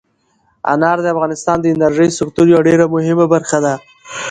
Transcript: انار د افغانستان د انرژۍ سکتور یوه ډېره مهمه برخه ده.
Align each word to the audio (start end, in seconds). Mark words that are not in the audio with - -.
انار 0.73 0.97
د 1.01 1.05
افغانستان 1.13 1.57
د 1.61 1.65
انرژۍ 1.73 2.09
سکتور 2.19 2.45
یوه 2.53 2.65
ډېره 2.67 2.85
مهمه 2.95 3.25
برخه 3.33 3.57
ده. 3.65 3.73